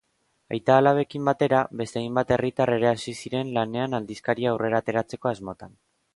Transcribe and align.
Aita-alabekin 0.55 1.27
batera, 1.29 1.59
beste 1.81 2.01
hainbat 2.01 2.33
herritar 2.37 2.73
ere 2.79 2.91
hasi 2.93 3.15
ziren 3.19 3.53
lanean 3.59 3.95
aldizkaria 4.01 4.53
aurrera 4.57 4.83
ateratzeko 4.85 5.35
asmotan. 5.37 5.81